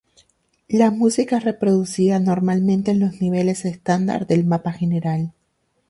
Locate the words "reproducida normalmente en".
1.43-2.99